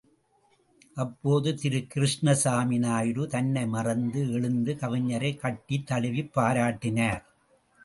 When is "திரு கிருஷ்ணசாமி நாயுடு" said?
1.55-3.27